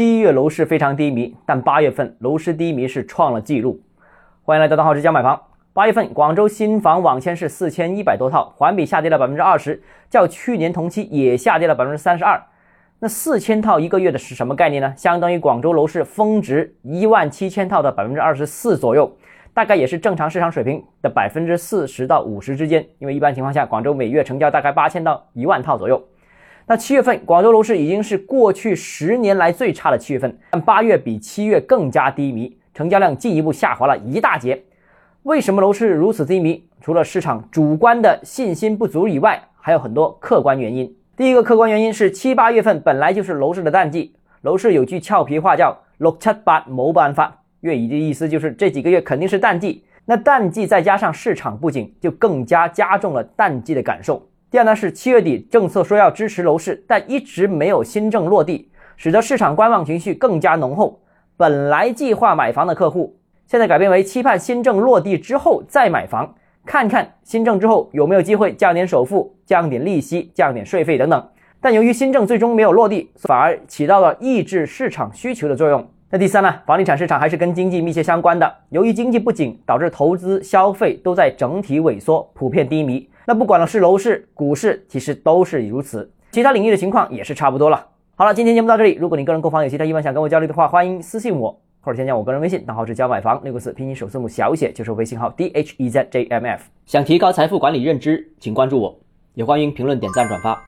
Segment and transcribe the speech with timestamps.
[0.00, 3.78] 七月楼市非常低迷，但八月份楼市低迷是创了纪录。
[4.42, 5.38] 欢迎来到大号之家买房。
[5.74, 12.42] 八月份广州新房网签是四千一百多套，环比下跌了百分之二十，较去年同期也下跌了百分之三十二。
[13.00, 14.90] 那四千套一个月的是什么概念呢？
[14.96, 19.14] 相当于广州楼市峰值一万七千套的百分之二十四左右，
[19.52, 22.82] 大概也是正常市场水平的百分之四十到五十之间。
[23.00, 26.02] 因为一般情况下，广州每月成交大概八千到一万套左右。
[26.70, 34.62] 那七月份广州楼市已经是过去十年来最差的七月份，但八月比七月更加低迷，成交量进一步下滑了一大截。
[35.24, 36.62] 为什么楼市如此低迷？
[36.80, 40.94] 除了市场主观的信心不足以外，还有很多客观原因。
[41.16, 49.84] 第一个客观原因是七八月份本来就是楼市的淡季，楼市有句俏皮话叫“六七八冇办法”，粤语的意思就是这几个月肯定是淡季。
[50.04, 54.24] 那淡季再加上市场不景，就更加加重了淡季的感受。
[54.50, 61.00] 第二呢是七月底政策说要支持楼市，但一直没有新政落地，使得市场观望情绪更加浓厚。
[61.36, 63.16] 本来计划买房的客户。
[63.46, 66.34] 现在改变为期盼新政落地之后再买房，
[66.64, 71.28] 看看新政之后有没有机会降点首付、降点利息、降点税费等等。
[71.60, 75.88] 但由于新政最终没有落地，反而起到了抑制市场需求的作用。
[76.10, 76.52] 那第三呢？
[76.66, 83.08] 房地产市场还是跟经济密切相关的，由于经济不景，导致投资消费都在整体萎缩，普遍低迷。
[83.30, 86.10] 那不管是楼市、股市，其实都是如此。
[86.32, 87.86] 其他领域的情况也是差不多了。
[88.16, 88.94] 好了，今天节目到这里。
[88.94, 91.56] 如果你个人购房有其他疑问想跟我交流的话，欢迎私信我。
[91.80, 96.64] 或者添加我个人微信，账号是教买房六个字，拼音首字母小写就是微信号 d h e z j m f。
[96.86, 98.98] 想提高财富管理认知，请关注我，
[99.34, 100.58] 也欢迎评论、点赞、转发。